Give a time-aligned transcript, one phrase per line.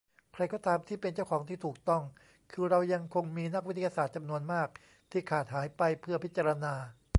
[0.33, 2.03] ใครก็ตามที่เป็นเจ้าของที่ถูกต้อง
[2.51, 4.69] คือเรายังคงมีนักวิทยาศาสตร์จำนวนมาก
[5.11, 6.73] ที่ขาดหายไปเพื่อพิจารณา